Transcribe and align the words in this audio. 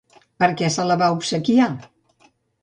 Per 0.43 0.47
què 0.61 0.69
se 0.75 0.85
la 0.91 0.97
va 1.01 1.09
obsequiar? 1.17 1.69